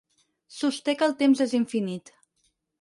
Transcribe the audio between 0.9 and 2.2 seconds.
que el temps és infinit.